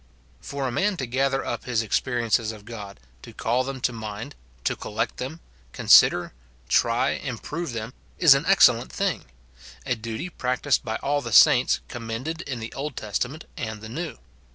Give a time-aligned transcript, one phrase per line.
[0.41, 4.33] For a man to gather up his experiences of God, to call them to mind,
[4.63, 5.41] to collect them,
[5.73, 6.33] consider,
[6.67, 9.25] try, improve them, is an excellent thing,—
[9.85, 14.17] a duty practised hy all the saints, commended in the Old Testament and the New.